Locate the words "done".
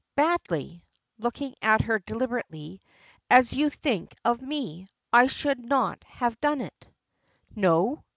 6.41-6.59